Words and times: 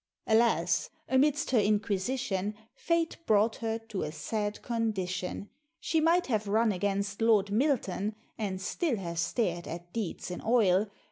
Alas! 0.25 0.89
amidst 1.07 1.51
her 1.51 1.59
inquisition, 1.59 2.55
Fate 2.73 3.17
brought 3.27 3.57
her 3.57 3.77
to 3.77 4.01
a 4.01 4.11
sad 4.11 4.59
condition; 4.63 5.47
She 5.79 6.01
might 6.01 6.25
have 6.25 6.47
run 6.47 6.71
against 6.71 7.21
Lord 7.21 7.51
Milton, 7.51 8.15
And 8.35 8.59
still 8.59 8.95
have 8.97 9.19
stared 9.19 9.67
at 9.67 9.93
deeds 9.93 10.31
in 10.31 10.41
oil. 10.43 10.87